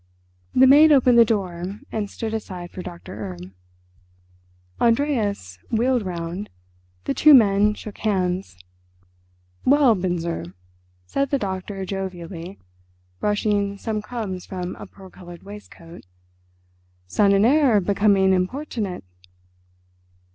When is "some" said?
13.77-14.01